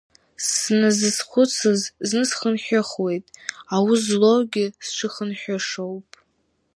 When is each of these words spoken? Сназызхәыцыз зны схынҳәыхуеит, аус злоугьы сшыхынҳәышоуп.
Сназызхәыцыз 0.47 1.81
зны 2.07 2.23
схынҳәыхуеит, 2.29 3.25
аус 3.75 4.01
злоугьы 4.09 4.65
сшыхынҳәышоуп. 4.85 6.07